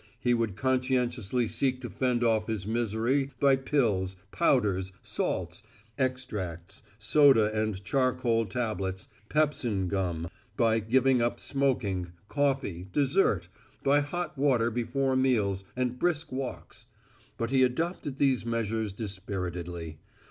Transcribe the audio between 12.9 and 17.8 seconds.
dessert, by hot water before meals and brisk walks; but he